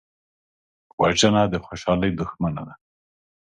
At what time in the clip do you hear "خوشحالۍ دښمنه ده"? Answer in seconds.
1.65-2.75